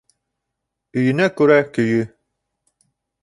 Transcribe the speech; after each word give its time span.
Өйөнә 1.01 1.27
күрә 1.41 1.59
көйө. 1.77 2.01